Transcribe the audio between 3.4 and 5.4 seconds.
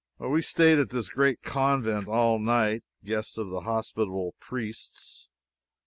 the hospitable priests.